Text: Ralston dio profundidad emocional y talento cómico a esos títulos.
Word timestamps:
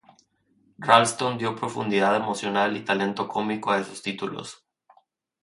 Ralston 0.79 1.37
dio 1.37 1.55
profundidad 1.55 2.15
emocional 2.15 2.75
y 2.75 2.83
talento 2.83 3.27
cómico 3.27 3.69
a 3.69 3.77
esos 3.77 4.01
títulos. 4.01 4.65